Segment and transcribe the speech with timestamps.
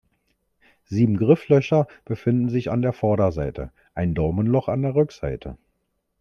[0.85, 5.59] Sieben Grifflöcher befinden sich an der Vorderseite, ein Daumenloch an der Rückseite.